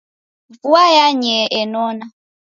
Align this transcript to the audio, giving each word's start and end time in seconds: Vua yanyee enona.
Vua 0.63 0.83
yanyee 0.97 1.45
enona. 1.59 2.05